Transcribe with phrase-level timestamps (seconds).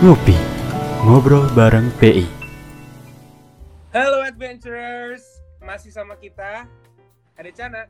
[0.00, 0.32] Ngopi,
[1.04, 2.24] ngobrol bareng PI.
[3.92, 5.20] Halo adventurers,
[5.60, 6.64] masih sama kita
[7.36, 7.84] ada Cana.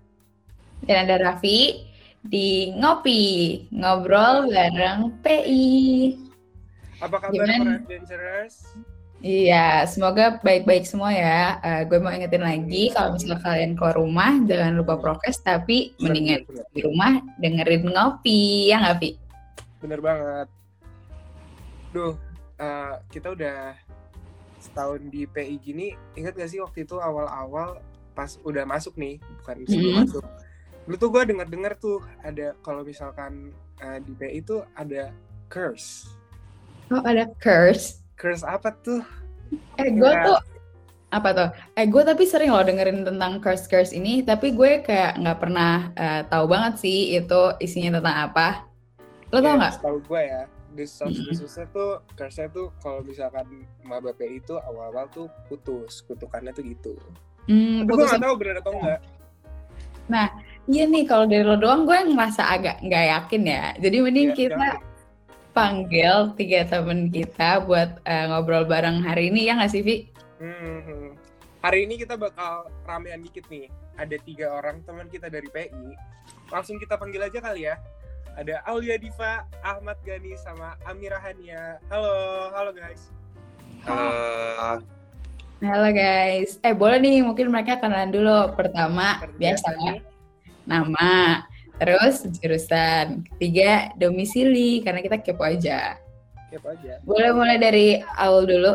[0.83, 1.87] Dan ada Raffi
[2.27, 3.23] di Ngopi,
[3.71, 5.71] ngobrol bareng PI.
[6.99, 7.55] Apa kabar Gimana?
[7.63, 8.75] para adventurers?
[9.23, 11.63] Iya, semoga baik-baik semua ya.
[11.63, 16.43] Eh, gue mau ingetin lagi, kalau misalnya kalian keluar rumah, jangan lupa prokes, tapi mendingan
[16.75, 19.11] di rumah dengerin ngopi, ya nggak, Vi?
[19.79, 20.60] bener banget.
[21.91, 22.15] Duh,
[22.57, 23.75] eh, kita udah
[24.61, 27.81] setahun di PI gini, ingat gak sih waktu itu awal-awal
[28.13, 30.01] pas udah masuk nih, bukan sebelum Mhm.
[30.05, 30.25] masuk.
[30.85, 35.09] Lu tuh gue denger-denger tuh ada kalau misalkan eh, di PI tuh ada
[35.49, 36.05] curse.
[36.91, 38.05] Oh, ada curse.
[38.13, 39.01] Curse apa tuh?
[39.75, 40.21] Eh, gue Iya.
[40.21, 40.39] tuh
[41.09, 41.49] apa tuh?
[41.75, 46.23] Eh, gue tapi sering loh dengerin tentang curse-curse ini, tapi gue kayak nggak pernah eh,
[46.29, 48.69] tahu banget sih itu isinya tentang apa.
[49.33, 49.73] Lo tau Ya, nggak?
[49.81, 50.43] Setahu gue ya,
[50.75, 51.27] desus Mm-mm.
[51.29, 56.93] desusnya tuh curse-nya tuh kalau misalkan maba PI itu awal-awal tuh putus, kutukannya tuh gitu.
[57.51, 59.01] Hmm, Tapi gue putusan gak tahu bener atau enggak.
[60.71, 63.65] Iya nih, kalau dari lo doang gue ngerasa agak nggak yakin ya.
[63.83, 64.79] Jadi mending Ya, kita jangan.
[65.51, 70.07] panggil tiga temen kita buat eh, ngobrol bareng hari ini ya nggak sih, Vi?
[70.39, 71.19] Hmm.
[71.61, 73.67] Hari ini kita bakal ramean dikit nih.
[73.99, 75.93] Ada tiga orang teman kita dari PI.
[76.55, 77.75] Langsung kita panggil aja kali ya.
[78.35, 81.77] Ada Aulia Diva, Ahmad Gani, sama Amira Hania.
[81.93, 82.15] Halo,
[82.55, 83.11] halo guys.
[83.85, 84.77] Eh,
[85.61, 86.57] Halo guys.
[86.65, 88.57] Eh boleh nih, mungkin mereka kenalan dulu.
[88.57, 89.99] Pertama, Kerja biasa nih.
[90.65, 91.45] nama.
[91.77, 93.25] Terus jurusan.
[93.37, 95.97] Ketiga, domisili, karena kita kepo aja.
[96.49, 97.01] Siapa aja?
[97.05, 98.73] Boleh mulai dari Aul dulu.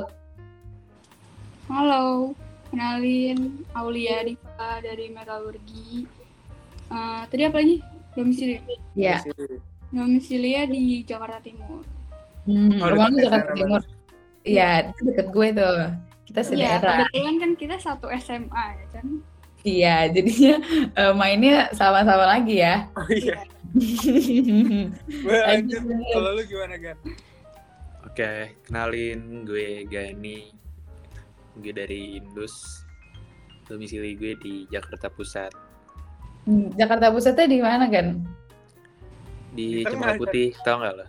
[1.65, 2.33] Halo,
[2.69, 6.05] kenalin Aulia Diva dari Metalurgi.
[6.85, 7.81] Eh, tadi apa lagi?
[8.15, 8.55] Domisili.
[8.93, 9.19] Ya.
[9.21, 9.57] Domisili.
[9.91, 11.83] Domisilinya di Jakarta Timur.
[12.45, 13.81] Hmm, Oh, rumah lu dekat Jakarta Timur.
[14.45, 15.77] Iya, itu deket gue tuh.
[16.25, 16.95] Kita Iya, sedaerah.
[17.05, 19.05] kebetulan kan kita satu SMA ya kan.
[19.61, 20.55] Iya, jadinya
[20.93, 22.85] eh, mainnya sama-sama lagi ya.
[22.93, 23.41] Oh iya.
[25.25, 25.81] Boleh lanjut.
[25.83, 26.97] Kalau lu gimana, Gan?
[28.05, 28.31] Oke,
[28.63, 30.53] kenalin gue Gani.
[31.57, 32.85] Gue dari Indus.
[33.65, 35.51] Domisili gue di Jakarta Pusat.
[36.45, 38.21] Hmm, Jakarta Pusatnya di mana kan?
[39.51, 40.19] Di Cempaka kan?
[40.19, 41.05] Putih, tau nggak lo?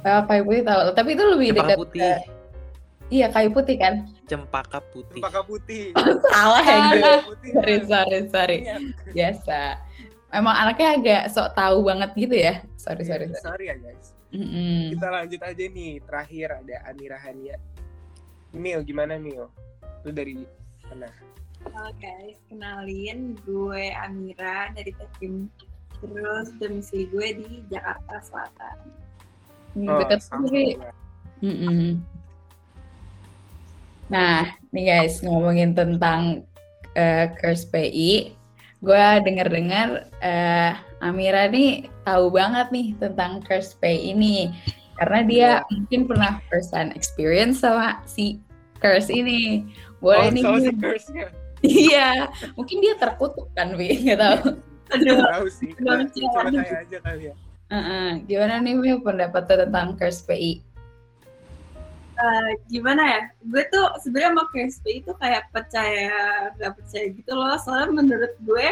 [0.00, 0.80] Oh, kayu putih tahu.
[0.92, 1.78] Tapi itu lebih Cempaka dekat.
[1.78, 2.00] Putih.
[2.00, 2.28] ke-
[3.10, 3.94] Iya, kayu putih kan?
[4.24, 5.18] Cempaka Putih.
[5.18, 5.84] Cempaka Putih.
[6.32, 6.94] Salah ya gue.
[6.94, 7.50] Cempaka Putih.
[7.52, 8.58] Sorry, sorry, sorry.
[8.62, 8.76] Iya.
[9.10, 9.60] Biasa.
[10.30, 12.54] Emang anaknya agak sok tahu banget gitu ya.
[12.76, 13.42] Sorry, sorry, sorry.
[13.42, 14.14] Sorry ya, guys.
[14.30, 14.94] Mm-mm.
[14.94, 15.92] Kita lanjut aja nih.
[16.00, 17.58] Terakhir ada Amira Hania.
[18.52, 19.50] Mil, gimana Mil?
[20.00, 20.38] Lu dari
[20.86, 21.10] mana?
[21.60, 25.52] Halo guys, kenalin gue Amira dari Tekim.
[26.00, 28.76] Terus domisili gue di Jakarta Selatan.
[29.76, 30.00] Hmm,
[30.48, 30.80] sih.
[30.80, 30.90] gua.
[31.44, 32.00] Mm-mm.
[34.08, 36.48] Nah, nih guys, ngomongin tentang
[36.96, 38.32] eh, Curse PI,
[38.80, 40.72] gue denger-dengar eh,
[41.04, 44.48] Amira nih tahu banget nih tentang Curse PI ini.
[44.96, 45.68] Karena dia Iya.
[45.68, 48.40] mungkin pernah first hand experience sama si
[48.80, 49.68] Curse ini.
[50.00, 50.42] Boleh Oh, nih.
[50.42, 51.28] sama si curse-nya.
[51.60, 54.00] Iya, mungkin dia terkutuk kan, Wi?
[54.00, 54.40] Nggak tahu.
[54.96, 55.70] Aduh, Nggak tahu sih.
[55.76, 57.34] Coba tanya aja kali ya.
[57.70, 58.08] Heeh.
[58.24, 60.52] Gimana nih, Wi, pendapatnya tentang Curse PI?
[62.20, 63.22] eh, gimana ya?
[63.48, 66.12] Gue tuh sebenarnya sama KSP itu kayak percaya
[66.56, 67.56] nggak percaya gitu loh.
[67.56, 68.66] Soalnya menurut gue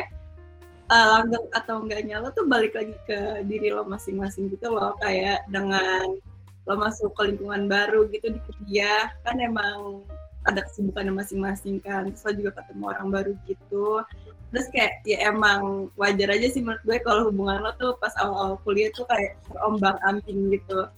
[0.89, 4.97] eh, langgeng atau enggaknya lo tuh balik lagi ke diri lo masing-masing gitu loh.
[5.01, 6.21] Kayak dengan
[6.69, 10.05] lo masuk ke lingkungan baru gitu di kuliah kan emang
[10.47, 14.03] ada kesibukannya masing-masing kan terus lo juga ketemu orang baru gitu
[14.49, 18.57] terus kayak ya emang wajar aja sih menurut gue kalau hubungan lo tuh pas awal-awal
[18.65, 20.89] kuliah tuh kayak terombang ambing gitu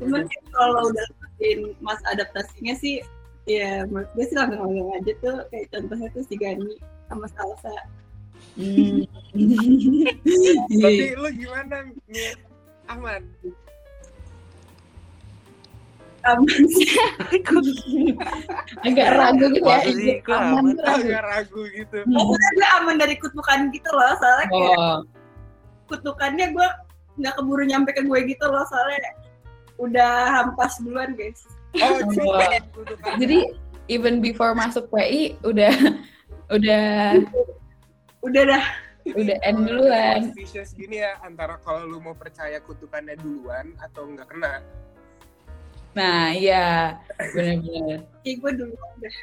[0.00, 3.04] cuman kan kalau lo udah lewatin masa adaptasinya sih
[3.44, 6.72] ya menurut gue sih langgeng-langgeng aja tuh kayak contohnya tuh si Gani
[7.10, 7.76] sama Salsa
[8.56, 9.04] Hmm.
[10.80, 11.20] Tapi Iya.
[11.20, 11.76] lu gimana,
[12.08, 12.36] Mil?
[12.88, 13.22] Aman.
[16.28, 16.90] Aman sih
[18.86, 19.80] Agak ragu gitu ya.
[20.28, 21.06] Aman ragu.
[21.06, 21.96] Agak ragu gitu.
[22.02, 22.12] Hmm.
[22.12, 24.98] maksudnya gue aman dari kutukan gitu loh soalnya kayak Oh,
[25.86, 26.68] kutukannya gue
[27.16, 28.98] nggak keburu nyampe ke gue gitu loh soalnya
[29.76, 31.46] udah hampas duluan guys
[31.76, 32.40] Oh, Oh.
[33.16, 33.52] jadi
[33.86, 35.68] even before masuk PI udah
[36.56, 36.86] udah
[38.20, 38.64] udah dah
[39.06, 40.18] udah end duluan.
[40.26, 44.64] suspicious gini ya antara kalau lu mau percaya kutukannya duluan atau nggak kena.
[45.96, 47.00] Nah, iya
[47.32, 48.04] benar-benar.
[48.20, 49.14] kayak gue dulu udah.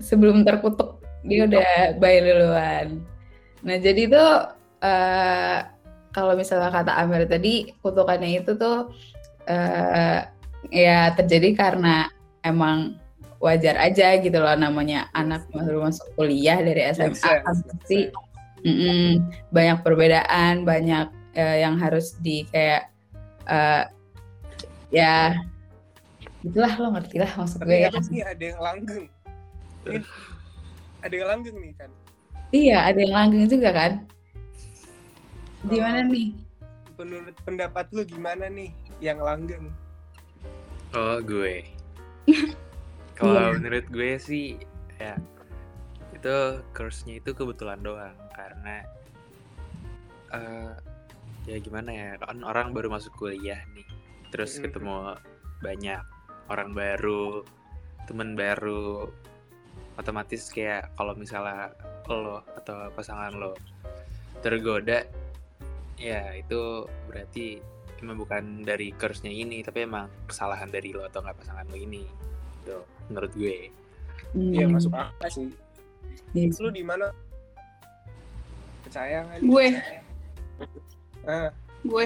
[0.00, 3.04] Sebelum terkutuk dia udah bye duluan.
[3.60, 4.30] Nah, jadi tuh
[4.80, 5.58] eh
[6.16, 8.88] kalau misalnya kata Amir tadi kutukannya itu tuh
[9.44, 10.24] eh
[10.72, 12.08] ya terjadi karena
[12.40, 12.96] emang
[13.36, 18.64] wajar aja gitu loh namanya anak baru masuk kuliah dari SMA kan pasti sense.
[18.64, 22.88] mm-mm, banyak perbedaan banyak eh, yang harus di kayak
[23.44, 23.84] eh,
[24.88, 25.34] ya
[26.42, 29.04] itulah lo ngerti lah maksud gue Tapi ya apa sih ada yang langgeng?
[29.84, 29.98] Ini
[31.02, 31.90] ada yang langgeng nih kan.
[32.50, 33.92] iya ada yang langgeng juga kan
[35.66, 36.30] gimana nih
[36.96, 38.72] Menurut pendapat lu gimana nih
[39.04, 39.68] yang langgeng?
[40.96, 41.60] Oh gue.
[43.20, 43.60] Kalau Iya.
[43.60, 44.56] menurut gue sih
[44.96, 45.12] ya
[46.16, 46.36] itu
[46.72, 48.80] curse-nya itu kebetulan doang karena
[50.32, 50.72] eh
[51.44, 53.84] ya gimana ya kan orang baru masuk kuliah nih
[54.36, 55.16] terus ketemu
[55.64, 56.04] banyak
[56.52, 57.40] orang baru
[58.04, 59.08] temen baru
[59.96, 61.72] otomatis kayak kalau misalnya
[62.04, 63.56] lo atau pasangan lo
[64.44, 65.08] tergoda
[65.96, 67.64] ya itu berarti
[68.04, 72.04] emang bukan dari curse-nya ini tapi emang kesalahan dari lo atau nggak pasangan lo ini
[72.68, 73.72] Tuh, menurut gue
[74.36, 75.48] Iya Hmm, masuk akal sih.
[76.36, 76.50] iya.
[76.52, 77.08] Terus lu di mana?
[78.84, 79.48] Percaya nih?
[79.48, 79.66] Gue.
[81.24, 81.48] Ah,
[81.80, 82.04] gue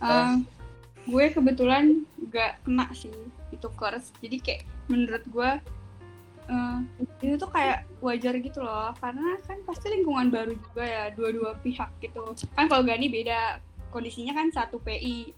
[0.00, 0.32] Ah.
[0.32, 0.61] uh,
[1.02, 3.10] gue kebetulan gak kena sih
[3.50, 5.50] itu curse jadi kayak menurut gue
[6.50, 6.78] uh,
[7.22, 8.90] itu tuh kayak wajar gitu loh.
[8.98, 12.34] Karena kan pasti lingkungan baru juga ya dua-dua pihak gitu.
[12.56, 13.62] Kan kalau Gani beda
[13.94, 15.36] kondisinya kan satu PI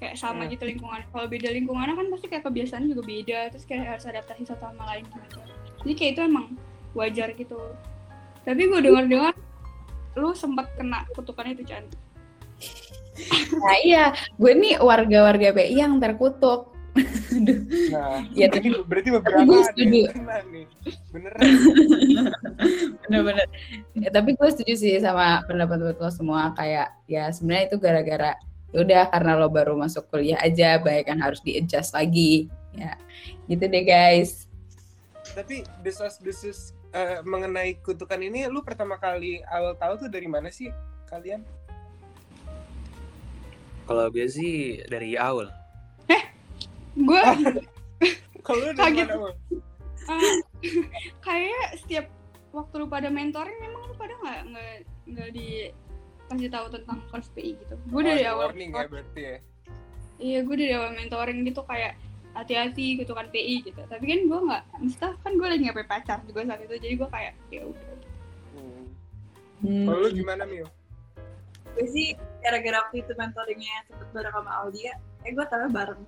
[0.00, 0.50] kayak sama Hmm.
[0.54, 1.02] gitu lingkungan.
[1.10, 3.40] Kalau beda lingkungannya kan pasti kayak kebiasaan juga beda.
[3.52, 5.40] Terus kayak harus adaptasi satu sama lain gitu.
[5.82, 6.46] Jadi kayak itu emang
[6.96, 7.60] wajar gitu.
[8.42, 9.34] Tapi gue dengar-dengar
[10.12, 11.84] lu sempat kena kutukan itu Chan
[13.60, 14.04] nah iya
[14.40, 16.72] gue nih warga-warga PI yang terkutuk
[17.32, 18.52] Aduh, nah, ya
[18.84, 20.12] berarti gue beberapa ada setuju.
[20.12, 20.68] nih.
[21.08, 21.40] Beneran.
[23.08, 23.48] bener-bener
[23.96, 28.32] ya, tapi gue setuju sih sama pendapat lo semua kayak ya sebenarnya itu gara-gara
[28.76, 32.92] ya udah karena lo baru masuk kuliah aja baik yang harus di adjust lagi ya
[33.48, 34.44] gitu deh guys
[35.32, 40.68] Tapi desas-desus eh, mengenai kutukan ini lu pertama kali awal tahu tuh dari mana sih
[41.08, 41.40] kalian?
[43.82, 44.52] Kalau gue sih
[44.86, 45.48] dari awal
[46.94, 47.20] gue
[48.42, 49.08] Kalau lu dari Kaget.
[50.02, 50.34] Ah,
[51.20, 52.06] kayak setiap
[52.50, 54.72] waktu lu pada mentoring memang lu pada nggak nggak
[55.08, 59.36] nggak dikasih tahu tentang course PI gitu gue Oh, dari awal warning ya berarti ya.
[60.18, 61.94] iya gue dari awal mentoring gitu kayak
[62.32, 65.88] hati-hati gitu kan PI gitu tapi kan gue nggak mesti kan gue lagi nggak punya
[65.88, 67.90] pacar juga saat itu jadi gue kayak ya udah
[68.52, 68.84] Hmm.
[69.62, 69.86] Hmm.
[69.86, 70.66] Kalau lu gimana Mio?
[71.72, 72.12] gue sih
[72.42, 74.92] gara-gara waktu itu mentoringnya sempet bareng sama Aulia
[75.22, 76.02] eh gue tahu bareng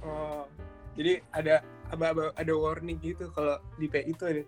[0.00, 0.48] Oh,
[0.96, 1.60] jadi ada
[1.92, 4.42] aba- ada warning gitu kalau di PI itu ada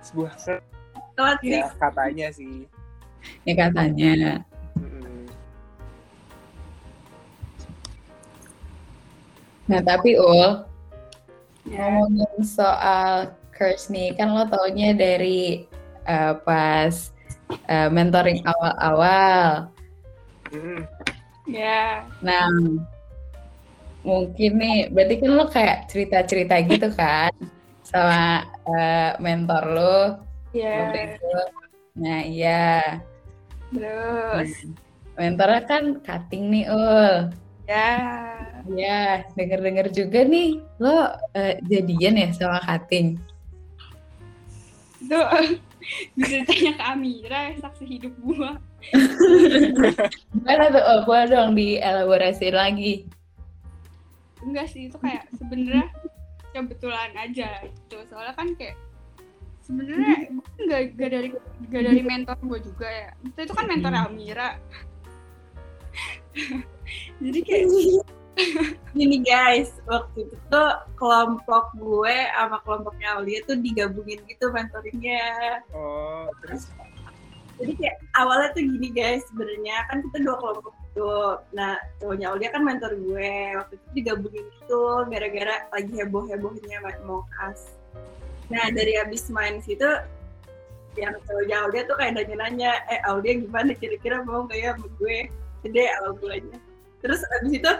[0.00, 0.64] sebuah ser-
[1.12, 2.64] telat sih ya katanya sih.
[3.44, 4.40] ya katanya
[4.80, 5.28] Mm-mm.
[9.68, 10.64] nah tapi ul
[11.68, 15.68] ya ngomongin soal curse nih kan lo taunya dari
[16.08, 17.12] eh, pas
[17.68, 19.70] eh, mentoring awal-awal
[20.50, 20.82] Mm-mm.
[21.46, 22.46] ya Nah,
[24.02, 27.30] mungkin nih, berarti kan lo kayak cerita-cerita gitu kan
[27.84, 29.98] sama eh, mentor lo.
[30.50, 31.32] ya waktu itu.
[32.00, 32.62] Nah, iya.
[33.70, 34.66] terus
[35.14, 37.28] Mentornya kan cutting nih, Ul.
[37.68, 37.90] ya
[38.66, 43.20] Iya, denger-denger juga nih, lo eh, jadian ya sama cutting.
[45.00, 45.16] itu
[46.16, 48.50] bisa ditanya ke Amira saksi hidup gue
[50.32, 51.00] Gimana tuh, Ul?
[51.04, 53.04] Boleh dong dielaborasiin lagi.
[54.40, 55.92] enggak sih itu kayak sebenarnya
[56.56, 58.00] kebetulan aja gitu.
[58.08, 58.72] Soalnya kan kayak
[59.60, 61.28] sebenarnya gue kan nggak nggak dari
[61.68, 63.10] nggak dari mentor gue juga ya.
[63.20, 64.56] Itu itu kan mentor Amira.
[67.22, 67.66] Jadi kayak
[68.96, 75.60] gini guys waktu itu tuh kelompok gue sama kelompoknya Aulia tuh digabungin gitu mentoringnya.
[75.74, 76.70] Oh, terus?
[77.60, 82.48] Jadi kayak awalnya tuh gini guys sebenarnya kan kita dua kelompok tuh nah cowoknya Aulia
[82.50, 83.34] kan mentor gue.
[83.60, 87.76] Waktu itu digabungin gitu gara-gara lagi heboh hebohnya mau kas
[88.50, 89.86] nah dari abis main situ
[90.98, 93.70] yang cowoknya Aulia tuh kayak nanya-nanya eh Aulia gimana?
[93.76, 95.18] Kira-kira mau nggak ya sama gue?
[95.60, 96.70] Gede awal bulannya
[97.00, 97.72] terus abis itu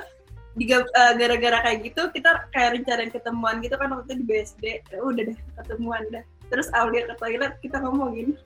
[1.16, 5.22] gara-gara kayak gitu kita kayak rencanain ketemuan gitu kan waktu itu di BSD Ya udah
[5.32, 8.36] deh ketemuan dah terus Aulia ke toilet kita ngomongin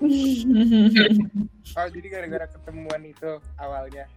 [1.76, 4.08] oh jadi gara-gara ketemuan itu awalnya.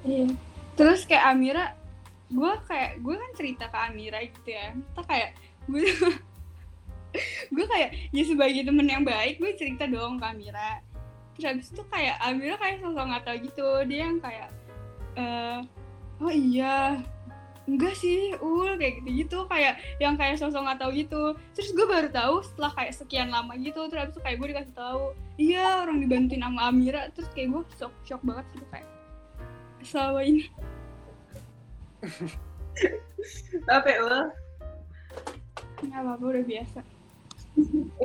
[0.00, 0.32] Iya.
[0.78, 1.76] Terus kayak Amira,
[2.32, 4.72] gue kayak gue kan cerita ke Amira gitu ya.
[4.72, 5.30] Kita kayak
[5.68, 5.84] gue
[7.54, 10.80] gue kayak ya sebagai temen yang baik gue cerita dong ke Amira.
[11.36, 14.48] Terus habis itu kayak Amira kayak sosok nggak tahu gitu dia yang kayak
[15.18, 15.58] eh,
[16.22, 17.02] oh iya.
[17.68, 21.36] Enggak sih ul kayak gitu gitu kayak yang kayak sosok nggak tahu gitu.
[21.52, 24.74] Terus gue baru tahu setelah kayak sekian lama gitu terus habis itu kayak gue dikasih
[24.78, 25.02] tahu
[25.36, 27.12] iya orang dibantuin sama Amira.
[27.12, 28.88] Terus kayak gue shock shock banget gitu kayak
[29.84, 30.48] selama ini.
[33.68, 34.22] Apa ya, Ul?
[35.78, 36.80] nggak apa-apa udah biasa.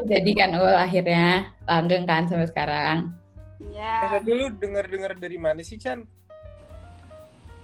[0.05, 2.98] Jadi kan Ul akhirnya langgeng kan sampai sekarang.
[3.63, 6.03] Eh, ya tapi lu denger-denger dari mana sih, Chan?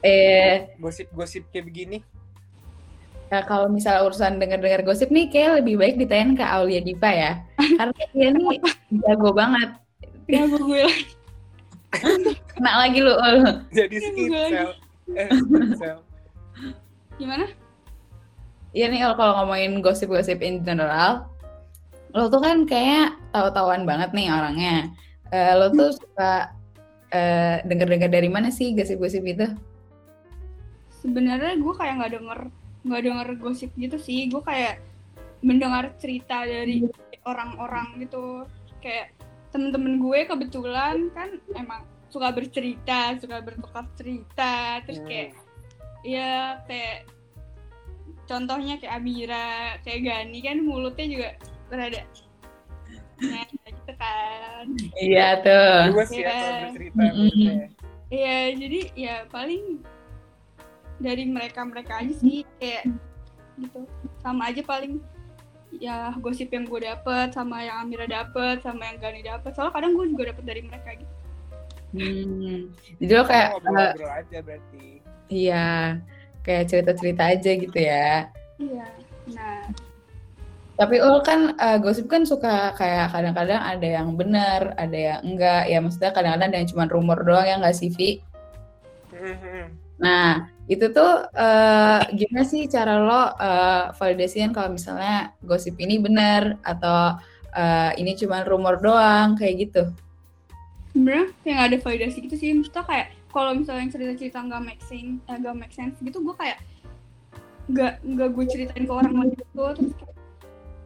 [0.03, 1.99] Eh, Gosip-gosip kayak begini?
[3.29, 7.31] ya kalau misalnya urusan dengar-dengar gosip nih kayak lebih baik ditanyain ke Aulia Diva ya.
[7.77, 8.57] Karena dia nih
[9.05, 9.69] jago banget.
[10.29, 11.05] ya gue lagi
[12.53, 13.13] Kena lagi lu.
[13.77, 14.49] Jadi skip, bukan.
[14.49, 14.69] sel.
[15.13, 15.97] Eh, skip, sel.
[17.19, 17.45] gimana
[18.69, 21.25] Iya nih Ul, kalau ngomongin gosip-gosip in general,
[22.13, 24.93] lo tuh kan kayak tahu-tahuan banget nih orangnya.
[25.33, 26.53] Eh, lo tuh suka
[27.09, 29.49] eh, denger-denger dari mana sih gosip-gosip itu?
[31.09, 32.39] Sebenarnya gue kayak nggak denger
[32.85, 34.77] nggak denger gosip gitu sih gue kayak
[35.41, 36.85] mendengar cerita dari
[37.25, 38.45] orang-orang gitu
[38.79, 39.09] kayak
[39.49, 41.81] temen-temen gue kebetulan kan emang
[42.13, 45.33] suka bercerita suka bertukar cerita terus kayak
[46.05, 47.09] ya kayak
[48.29, 51.29] contohnya kayak Amira kayak Gani kan mulutnya juga
[51.67, 52.01] berada
[53.19, 54.63] nah gitu kan
[54.95, 55.51] Iya tuh.
[55.51, 55.91] Ya Iya.
[55.91, 57.55] maksudnya.
[58.09, 59.83] Iya, jadi ya paling
[60.99, 62.91] dari mereka-mereka aja sih kayak
[63.59, 63.87] gitu.
[64.19, 64.99] Sama aja paling
[65.75, 69.51] ya gosip yang gue dapet sama yang Amira dapet sama yang Gani dapet.
[69.55, 71.15] Soalnya kadang gue juga dapet dari mereka gitu.
[71.89, 72.69] Hmm.
[73.01, 74.85] Jadi lo kayak eh, Ngobrol-ngobrol aja berarti.
[75.29, 75.97] iya
[76.45, 78.29] kayak cerita-cerita aja gitu ya.
[78.61, 78.85] Iya.
[79.33, 79.61] Nah,
[80.79, 85.67] Tapi Ul kan eh, gosip kan suka kayak kadang-kadang ada yang benar, ada yang enggak.
[85.67, 88.23] Ya maksudnya kadang-kadang ada yang cuma rumor doang ya nggak sih, Vi?
[89.11, 89.75] Mhm.
[89.99, 96.61] Nah, itu tuh eh, gimana sih cara lo eh, validasiin kalau misalnya gosip ini benar
[96.61, 97.17] atau
[97.57, 99.83] eh, ini cuma rumor doang kayak gitu?
[100.99, 102.49] sebenarnya kayak gak ada validasi gitu sih.
[102.53, 106.57] Maksudnya kayak kalau misalnya cerita-cerita nggak make sense, nggak make sense gitu, gue kayak
[107.69, 109.63] nggak nggak gue ceritain ke orang lain gitu.
[109.77, 109.93] Terus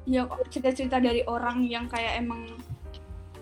[0.04, 2.52] ya cerita-cerita dari orang yang kayak emang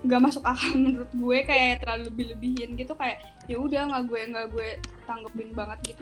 [0.02, 4.48] nggak masuk akal menurut gue kayak terlalu lebih-lebihin gitu kayak ya udah nggak gue nggak
[4.50, 4.70] gue
[5.06, 6.02] tanggepin banget gitu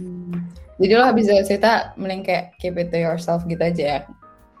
[0.00, 0.34] Hmm.
[0.80, 4.00] Jadi lo habis dari cerita mending kayak keep it to yourself gitu aja ya?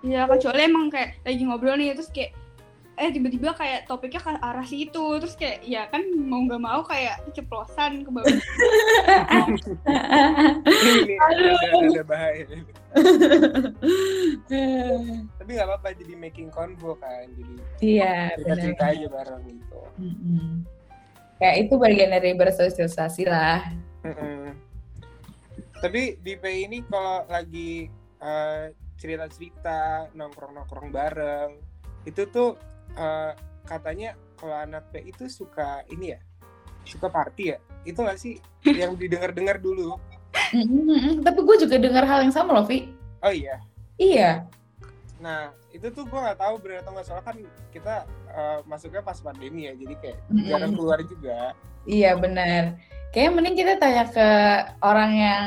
[0.02, 2.34] ya kecuali emang kayak lagi ngobrol nih terus kayak
[3.00, 7.24] eh tiba-tiba kayak topiknya ke arah situ terus kayak ya kan mau nggak mau kayak
[7.30, 8.28] keceplosan ke bawah
[10.82, 12.44] Ini ada, ada bahaya.
[15.40, 17.32] Tapi nggak apa-apa jadi making convo kan.
[17.32, 18.60] Jadi Iya, benar.
[18.60, 19.80] cerita-cerita aja bareng gitu.
[19.96, 20.48] Mm-mm.
[21.40, 23.72] Kayak itu bagian dari bersosialisasi lah.
[25.82, 27.90] Tapi di PI ini kalau lagi
[28.22, 31.58] eh, cerita-cerita nongkrong-nongkrong bareng
[32.06, 32.54] itu tuh
[32.94, 33.34] eh,
[33.66, 36.20] katanya kalau anak PI itu suka ini ya
[36.82, 38.38] suka party ya itu nggak sih
[38.80, 39.98] yang didengar-dengar dulu.
[41.18, 42.88] Tapi gue juga dengar hal yang sama loh, Vi.
[43.20, 43.58] oh iya
[43.98, 44.30] Iya.
[45.18, 47.36] nah itu tuh gue nggak tahu benar atau nggak soalnya kan
[47.70, 47.94] kita
[48.28, 52.78] eh, masuknya pas pandemi ya jadi kayak jarang keluar juga Iya benar.
[53.12, 54.28] Kayaknya mending kita tanya ke
[54.80, 55.46] orang yang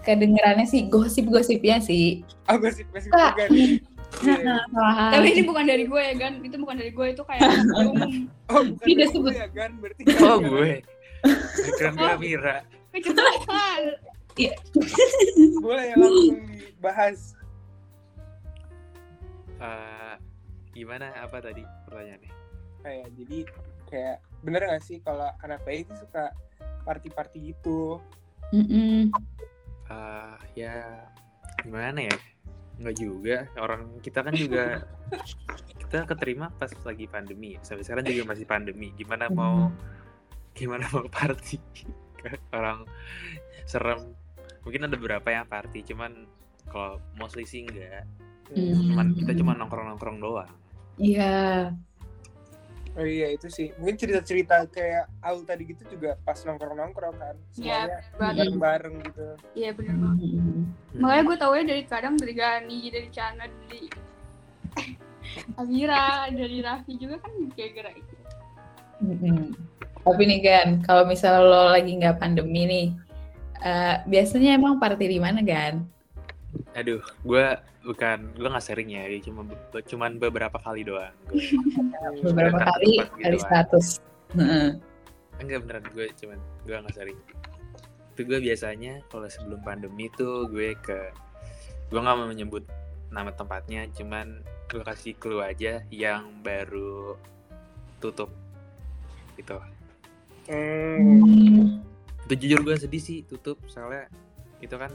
[0.00, 2.24] kedengerannya sih gosip-gosipnya sih.
[2.46, 3.36] oh gosip gosip Kak.
[3.36, 3.70] juga nih
[4.18, 4.58] Iya.
[4.66, 5.10] Sama hal.
[5.14, 7.46] tapi ini bukan dari gue ya kan itu bukan dari gue itu kayak
[7.78, 9.30] umum oh bukan Tidak dari sebut.
[9.30, 10.72] gue ya kan berarti Oh gue.
[11.78, 12.56] Keren gue Mira.
[12.90, 13.82] keceplosan
[15.60, 17.18] boleh ya langsung dibahas
[19.60, 20.14] Eh,
[20.72, 22.32] gimana apa tadi pertanyaannya?
[22.80, 23.38] kayak jadi
[23.86, 26.32] kayak bener gak sih kalau anak PI itu suka
[26.84, 28.00] party-party gitu
[28.50, 29.14] Mm-mm.
[29.90, 30.74] Eh, ya
[31.62, 32.16] gimana ya?
[32.78, 33.36] Enggak juga.
[33.58, 34.86] Orang kita kan juga
[35.86, 37.58] kita keterima pas lagi pandemi.
[37.62, 38.94] Sampai sekarang juga masih pandemi.
[38.94, 39.70] Gimana mau
[40.54, 41.58] gimana mau party?
[42.58, 42.86] Orang
[43.66, 44.14] serem.
[44.62, 46.28] Mungkin ada beberapa yang party, cuman
[46.68, 48.06] kalau mostly sih enggak.
[48.50, 48.94] Hmm.
[48.94, 50.52] Cuman kita cuma nongkrong-nongkrong doang.
[51.00, 51.74] Iya.
[53.00, 57.88] Oh iya itu sih mungkin cerita-cerita kayak Al tadi gitu juga pas nongkrong-nongkrong kan Iya,
[57.88, 58.36] semuanya bareng.
[58.60, 59.26] bareng-bareng gitu
[59.56, 60.60] iya bener banget Mm-mm.
[61.00, 63.80] makanya gue tau ya dari kadang dari Gani dari Cana dari
[65.60, 68.14] Amira dari Raffi juga kan kayak gerak itu
[69.00, 69.56] Mm-mm.
[70.00, 72.86] Tapi nih Gan, kalau misalnya lo lagi nggak pandemi nih,
[73.60, 75.84] eh, biasanya emang party di mana Gan?
[76.72, 77.46] Aduh, gue
[77.80, 81.12] bukan gue nggak sering ya, cuma be- cuman beberapa kali doang.
[81.26, 83.44] Gua Beberapa kali gitu kali doang.
[83.44, 83.86] status.
[85.36, 87.18] Enggak beneran gue cuman gue nggak sering
[88.10, 91.08] itu gue biasanya kalau sebelum pandemi tuh gue ke
[91.88, 92.68] gue nggak mau menyebut
[93.08, 97.16] nama tempatnya cuman gue kasih clue aja yang baru
[97.98, 98.28] tutup
[99.34, 99.56] gitu
[100.44, 101.80] Hmm.
[102.26, 104.04] itu jujur gue sedih sih tutup soalnya
[104.58, 104.90] itu kan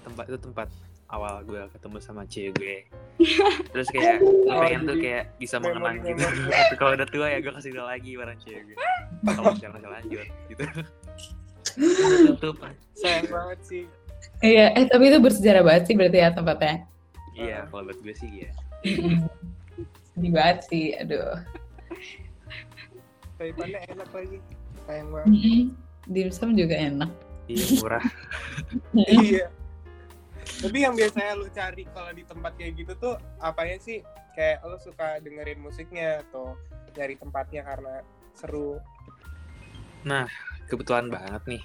[0.00, 0.68] tempat itu tempat
[1.10, 2.76] awal gue ketemu sama cewek gue
[3.74, 6.22] terus kayak gue pengen tuh kayak bisa mengenang gitu.
[6.22, 8.76] Tapi kalau udah tua ya gue kasih tau lagi bareng cewek gue
[9.26, 10.64] kalau misalnya masih lanjut gitu
[12.34, 12.56] tutup
[12.98, 13.84] Sayang banget sih.
[14.44, 16.76] Iya, eh tapi itu bersejarah banget sih berarti ya tempatnya.
[17.38, 18.50] iya kalau buat gue sih ya
[20.12, 21.40] Sedih banget sih, aduh.
[23.40, 24.38] Taipannya enak lagi.
[24.84, 25.32] Sayang banget.
[26.10, 27.12] Dimsum juga enak.
[27.50, 28.04] iya murah
[29.10, 29.50] iya.
[30.60, 34.04] Tapi yang biasanya lu cari kalau di tempat kayak gitu tuh apanya sih?
[34.36, 36.54] Kayak lu suka dengerin musiknya atau
[36.92, 38.04] dari tempatnya karena
[38.36, 38.76] seru.
[40.70, 41.62] kebetulan banget nih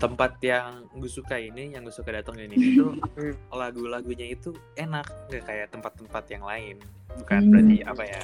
[0.00, 3.36] tempat yang gue suka ini yang gue suka datang ini itu Hmm.
[3.52, 6.76] lagu-lagunya itu enak nggak kayak tempat-tempat yang lain
[7.20, 7.50] bukan Hmm.
[7.52, 8.22] berarti apa ya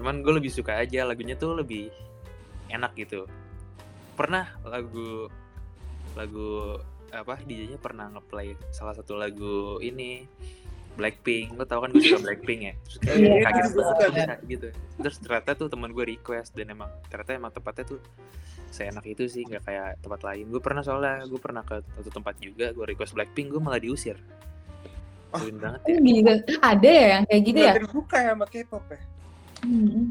[0.00, 1.92] cuman gue lebih suka aja lagunya tuh lebih
[2.72, 3.28] enak gitu
[4.16, 5.28] pernah lagu
[6.16, 6.80] lagu
[7.12, 10.24] apa DJ-nya pernah ngeplay salah satu lagu ini
[10.92, 14.68] Blackpink lo tau kan gue suka Blackpink ya terus kayak Iya, kaget suka banget gitu
[15.00, 18.00] terus ternyata tuh teman gue request dan emang ternyata emang tempatnya tuh
[18.72, 22.34] seenak itu sih nggak kayak tempat lain gue pernah soalnya gue pernah ke satu tempat
[22.40, 24.16] juga gue request Blackpink gue malah diusir
[25.32, 26.32] Sulit banget ya Oh, gitu.
[26.60, 27.72] Ada ya yang kayak gitu ya?
[27.80, 29.00] Terbuka ya sama K-pop ya.
[29.64, 30.04] Hmm.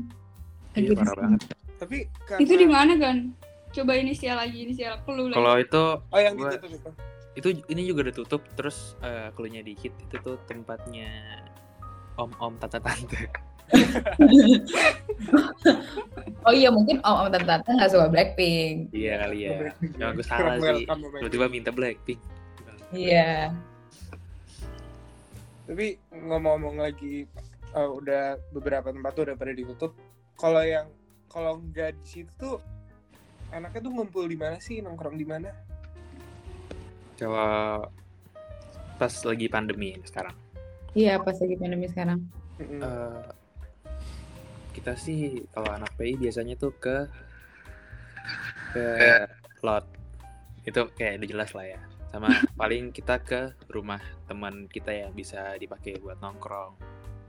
[0.73, 1.41] Iya, parah banget
[1.77, 2.41] Tapi karena...
[2.41, 3.17] Itu di mana kan?
[3.71, 5.37] Coba inisial lagi, inisial clue lagi.
[5.37, 6.89] kalau itu Oh yang Gua- ditutup itu.
[7.31, 11.07] itu ini juga udah tutup terus eh cluenya dikit itu tuh tempatnya
[12.15, 13.15] om om tante tante
[16.41, 18.91] Oh iya mungkin om om tante tante nggak suka Blackpink.
[18.91, 19.71] iya kali ya.
[19.95, 20.83] Jangan gue salah sih
[21.15, 22.19] tiba-tiba minta Blackpink
[22.91, 23.55] Iya.
[25.63, 27.23] Tapi ngomong-ngomong lagi
[27.71, 29.95] eh, udah beberapa tempat tuh udah pada ditutup.
[30.35, 30.91] Kalau yang
[31.25, 32.59] kalau nggak di situ tuh
[33.51, 34.79] enaknya tuh ngumpul di mana sih?
[34.79, 35.51] Nongkrong di mana?
[37.21, 37.85] kalau
[38.97, 40.33] pas lagi pandemi sekarang.
[40.97, 42.19] Iya pas lagi pandemi sekarang.
[42.57, 43.21] Eh,
[44.73, 47.05] kita sih kalau anak PI biasanya tuh ke
[48.73, 48.85] ke
[49.61, 49.85] lot.
[50.65, 51.79] Itu kayak udah jelas lah ya.
[52.09, 56.73] Sama paling kita ke rumah teman kita yang bisa dipakai buat nongkrong.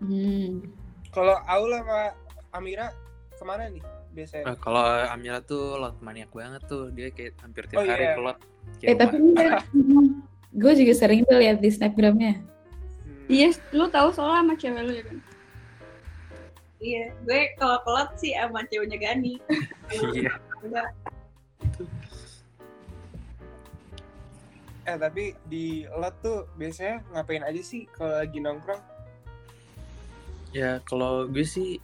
[0.00, 0.64] Hmm.
[1.12, 2.16] Kalau Aul sama
[2.56, 2.88] Amira
[3.36, 4.44] ke mana nih biasanya?
[4.46, 8.14] Eh, kalau Amira tuh lot maniak banget tuh dia kayak hampir tiap Oh, hari iya.
[8.14, 8.38] ke lot
[8.80, 9.16] Eh tapi
[10.62, 12.38] gue juga sering tuh lihat di snapgramnya.
[12.38, 13.24] Hmm.
[13.26, 15.18] Iya, lu tahu soalnya sama cewek lu ya kan?
[16.78, 19.34] Iya, gue kalau kelot sih sama ceweknya Gani.
[20.14, 20.88] iya Enggak,
[24.82, 28.82] Eh tapi di lot tuh biasanya ngapain aja sih kalau lagi nongkrong?
[30.52, 31.80] ya kalau gue sih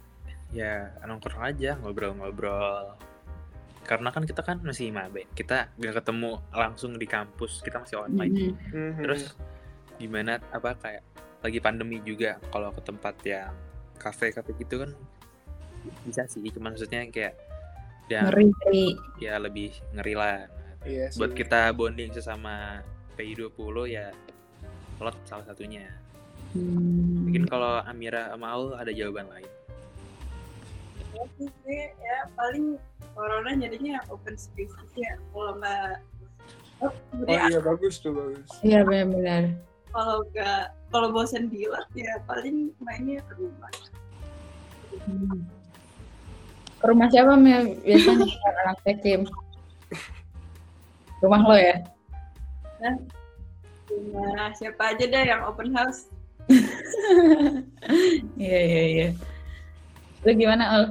[0.49, 2.97] ya nongkrong aja ngobrol-ngobrol
[3.83, 8.53] karena kan kita kan masih mabe kita gak ketemu langsung di kampus kita masih online
[8.69, 8.93] Hmm.
[8.93, 9.01] Mhm.
[9.01, 9.33] terus
[9.97, 11.03] gimana apa kayak
[11.39, 13.53] lagi pandemi juga kalau ke tempat yang
[13.95, 14.91] kafe kafe gitu kan
[16.03, 17.35] bisa sih cuman maksudnya kayak
[18.09, 18.85] yang Ngeri ngeri.
[19.17, 22.79] ya lebih ngeri lah Iya buat kita bonding sesama
[23.13, 23.51] PI 20
[23.85, 24.09] ya
[24.99, 25.85] lot salah satunya
[26.49, 27.29] Hmm.
[27.29, 29.58] mungkin kalau Amira Aul ada jawaban lain ya
[31.13, 32.77] gue ya paling
[33.13, 35.17] corona jadinya open space aja.
[35.33, 36.03] Kalau nggak
[36.79, 36.87] Oh,
[37.27, 38.47] Oh iya bagus tuh bagus.
[38.63, 39.51] Iya benar-benar.
[39.91, 41.67] kalau nggak kalau bosan di
[41.97, 43.71] ya paling mainnya ke rumah.
[45.03, 45.43] Hmm.
[46.79, 47.75] Ke rumah siapa Mel?
[47.83, 48.31] Biasanya
[48.63, 49.27] anak Tekim.
[51.19, 51.83] Rumah lo ya?
[53.91, 56.07] Rumah siapa aja deh yang open house.
[58.39, 59.09] Iya iya iya.
[60.23, 60.85] Lu gimana Ol?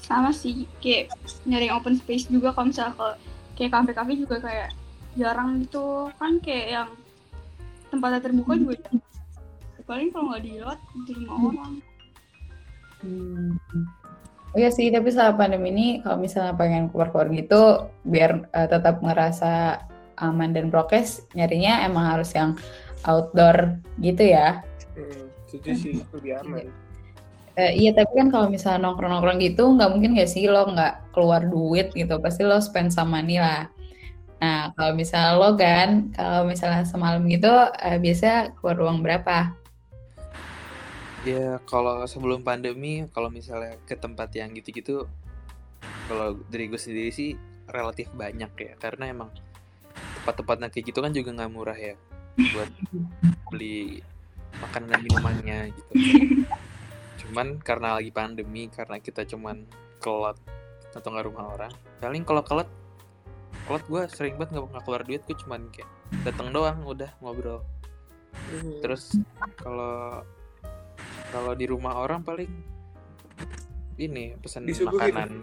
[0.00, 1.12] Sama sih, kayak
[1.48, 3.08] nyari open space juga kalau misalnya ke
[3.56, 4.70] kayak kafe-kafe juga kayak
[5.16, 6.90] jarang gitu kan kayak yang
[7.88, 8.76] tempatnya terbuka juga
[9.86, 11.74] paling kalau nggak di lot di rumah orang
[13.04, 13.60] Hmm.
[14.56, 19.04] Oh iya sih, tapi selama pandemi ini kalau misalnya pengen keluar-keluar gitu, biar eh, tetap
[19.04, 19.84] ngerasa
[20.16, 22.56] aman dan prokes, nyarinya emang harus yang
[23.04, 24.64] outdoor gitu ya.
[24.96, 26.72] Hmm, itu sih lebih aman.
[27.56, 31.40] Eh, iya, tapi kan kalau misalnya nongkrong-nongkrong gitu, nggak mungkin nggak sih lo nggak keluar
[31.48, 33.72] duit gitu, pasti lo spend some money lah.
[34.44, 37.48] Nah, kalau misalnya lo kan, kalau misalnya semalam gitu,
[37.80, 39.56] eh, biasanya keluar uang berapa?
[41.24, 45.08] Ya kalau sebelum pandemi kalau misalnya ke tempat yang gitu-gitu
[46.06, 47.34] kalau dari gue sendiri sih
[47.66, 49.34] relatif banyak ya karena emang
[50.22, 51.98] tempat-tempatnya kayak gitu kan juga nggak murah ya
[52.54, 52.70] buat
[53.50, 54.06] beli
[54.62, 55.92] makanan dan minumannya gitu
[57.30, 59.66] cuman karena lagi pandemi karena kita cuman
[59.98, 60.38] kelot
[60.94, 62.68] atau nggak rumah orang paling kalau kelot
[63.66, 65.90] kelot gue sering banget nggak keluar duit gue cuman kayak
[66.22, 67.66] datang doang udah ngobrol.
[68.36, 68.78] Hmm.
[68.84, 69.16] terus
[69.58, 70.22] kalau
[71.32, 72.52] kalau di rumah orang paling
[73.96, 75.40] ini pesan makanan.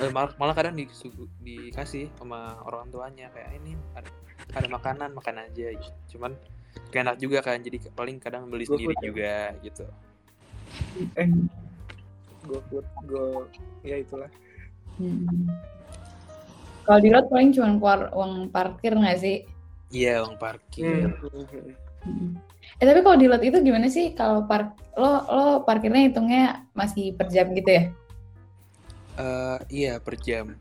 [0.00, 4.08] Eh, mal- malah kadang disugu- dikasih sama orang tuanya kayak ini ada,
[4.56, 6.16] ada makanan makan aja gitu.
[6.16, 6.32] cuman
[6.88, 9.84] gak enak juga kan jadi paling kadang beli sendiri juga gitu
[12.48, 13.46] Go food, go
[13.84, 14.30] ya itulah.
[14.98, 15.48] Hmm.
[16.84, 19.38] Kalau di lot paling cuma keluar uang parkir nggak sih?
[19.90, 21.74] iya uang parkir Hmm.
[22.00, 22.30] Hmm.
[22.80, 24.16] Eh tapi kalau di lot itu gimana sih?
[24.16, 27.84] Kalau park lo lo parkirnya hitungnya masih per jam gitu ya?
[29.20, 30.56] Eh, iya per jam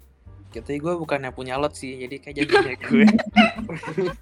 [0.50, 3.06] Kita gue bukannya punya lot sih, jadi kayak jadinya gue.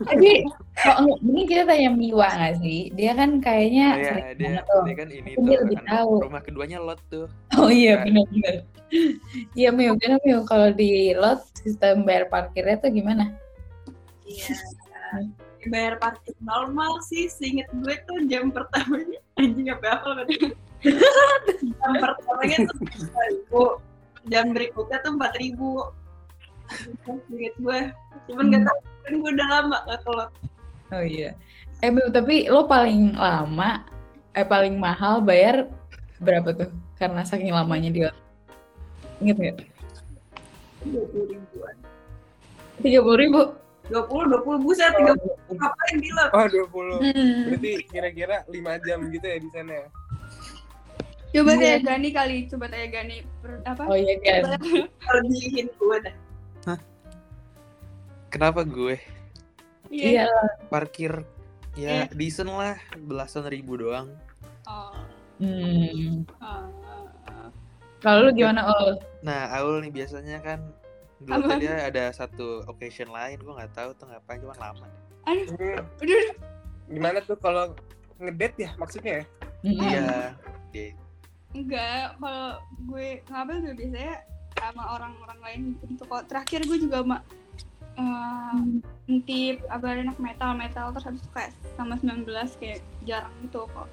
[0.03, 0.31] Tapi
[0.75, 2.91] kalau mungkin kita tanya Miwa nggak sih?
[2.91, 4.81] Dia kan kayaknya Iya, sering dia, tuh.
[4.83, 6.11] dia kan ini dia tuh, lebih kan tahu.
[6.27, 7.27] rumah keduanya lot tuh.
[7.55, 8.03] Oh iya Iya.
[8.03, 8.55] benar-benar.
[9.51, 13.31] Iya Miu, karena Miu kalau di lot sistem bayar parkirnya tuh gimana?
[14.23, 14.51] Iya.
[15.67, 20.27] Bayar parkir normal sih, seinget gue tuh jam pertamanya anjing apa apa kan.
[21.59, 22.77] jam pertamanya tuh
[23.27, 23.63] ribu,
[24.27, 25.83] jam berikutnya tuh empat ribu.
[27.27, 27.79] Seinget gue,
[28.27, 30.29] cuman gak tau kan gue udah lama gak keluar.
[30.91, 31.31] Oh iya.
[31.79, 33.85] Eh Miu, tapi lo paling lama,
[34.33, 35.67] eh paling mahal bayar
[36.17, 36.69] berapa tuh?
[36.97, 38.17] Karena saking lamanya di lot.
[39.21, 39.55] Ingat nggak?
[40.87, 41.75] Dua puluh ribuan.
[42.81, 43.41] Tiga puluh ribu.
[43.87, 46.29] Dua puluh, dua puluh buset, tiga puluh ngapain di lot?
[46.33, 46.67] Oh 20.
[47.05, 47.39] Hmm.
[47.47, 49.87] Berarti kira-kira 5 jam gitu ya di sana ya?
[51.27, 51.59] Coba Iya.
[51.59, 53.83] tanya Gani kali, coba tanya Gani per- apa?
[53.85, 54.41] Oh iya kan.
[55.05, 56.15] Perdiin gue dah.
[58.27, 58.99] Kenapa gue?
[59.87, 60.27] Iya.
[60.67, 61.23] Parkir
[61.77, 64.11] ya decent lah, belasan ribu doang.
[64.67, 64.91] Oh,
[65.37, 66.25] Hmm.
[66.41, 66.65] oh.
[68.01, 68.97] Kalau lu gimana Ol?
[69.21, 70.59] Nah, Aul nih biasanya kan
[71.21, 74.85] dulu tuh dia ada satu occasion lain, gue nggak tahu tuh ngapain, cuma lama.
[75.25, 76.25] Aduh, udah,
[76.89, 77.73] gimana tuh kalau
[78.21, 79.23] ngedate ya maksudnya ya?
[79.65, 79.77] Hmm.
[79.81, 80.09] Iya,
[80.73, 80.87] dia
[81.57, 82.17] enggak.
[82.21, 84.15] Kalau gue ngabel juga biasanya
[84.69, 86.03] sama orang-orang lain gitu.
[86.03, 87.17] Kok terakhir gue juga sama
[87.97, 88.57] eh,
[89.07, 92.27] ngintip abang anak metal metal terus habis itu kayak sama 19
[92.59, 93.89] kayak jarang gitu kok.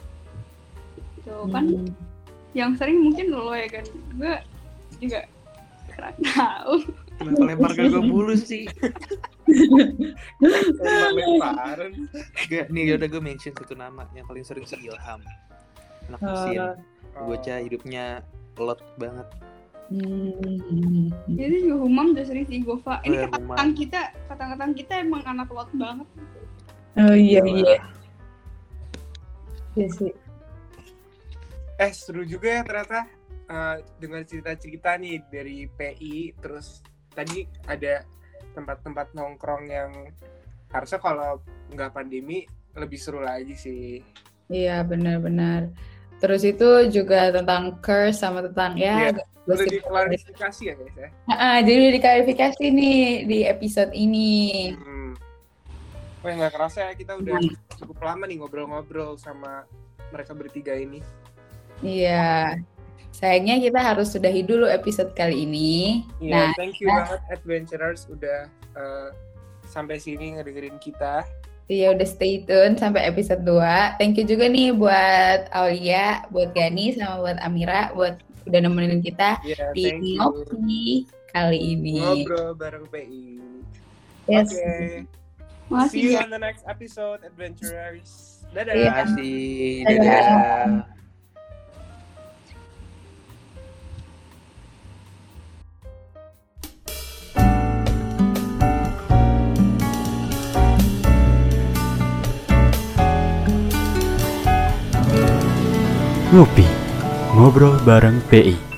[1.19, 1.89] Gitu kan Hmm.
[2.55, 4.35] yang sering mungkin lo ya kan gue
[5.03, 5.27] juga
[5.91, 6.75] kurang tahu
[7.19, 8.67] kenapa lempar ke gue mulu sih?
[11.15, 11.93] Lemparan.
[12.51, 15.21] Gak, nih udah gue mention satu nama yang paling sering sih Ilham.
[16.11, 16.59] Anak mesin,
[17.15, 17.31] Oh.
[17.31, 18.27] bocah hidupnya
[18.59, 19.23] lot banget.
[19.85, 21.13] Hmm.
[21.29, 24.01] jadi juga humam udah sering sih Gova ini Oh ya, kata-kataan kita
[24.33, 26.09] kata-kataan kita emang anak lot banget
[26.95, 27.59] Oh iya Gila.
[27.59, 27.81] iya.
[29.75, 30.13] Iya sih.
[31.75, 33.11] Eh seru juga ya ternyata
[33.51, 38.07] eh, dengan cerita-cerita nih dari PI terus tadi ada
[38.55, 39.91] tempat-tempat nongkrong yang
[40.71, 41.43] harusnya kalau
[41.75, 42.47] nggak pandemi
[42.79, 43.99] lebih seru lagi sih.
[44.47, 45.75] Iya benar-benar.
[46.23, 49.23] Terus itu juga tentang curse sama tentang ya Iya.
[49.45, 51.09] Udah diklarifikasi ya guys ya.
[51.29, 54.73] Ah, jadi udah diklarifikasi nih di episode ini.
[54.73, 55.13] Hmm.
[56.25, 57.37] Wah nggak kerasa ya kita udah
[57.77, 59.69] cukup lama nih ngobrol-ngobrol sama
[60.09, 61.05] mereka bertiga ini.
[61.85, 62.57] Iya.
[63.13, 66.03] Sayangnya kita harus sudahi dulu episode kali ini.
[66.25, 69.09] Iya, Nah, thank you banget adventurers udah eh,
[69.69, 71.23] sampai sini ngedengerin kita.
[71.65, 73.97] Iya udah stay tune sampai episode 2.
[73.97, 79.41] Thank you juga nih buat Aulia, buat Gani, sama buat Amira buat udah nemenin kita
[79.41, 82.05] Iya, di ngopi kali ini.
[82.05, 83.41] Ngobrol bareng PI.
[84.29, 84.53] Yes.
[84.53, 85.09] Oke.
[85.73, 88.45] makasih See you ya on the next episode, adventurers.
[88.53, 88.77] Dadah.
[88.77, 88.85] Iya.
[88.85, 89.65] Terima kasih.
[89.89, 90.05] Dadah.
[90.05, 90.94] Dadah.
[106.35, 106.67] Ngopi,
[107.39, 108.74] ngobrol bareng PI.